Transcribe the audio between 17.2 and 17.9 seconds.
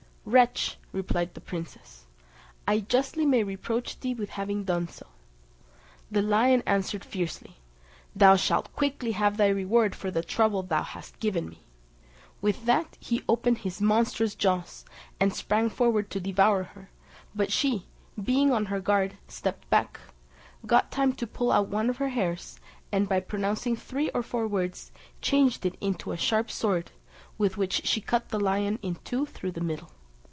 but she,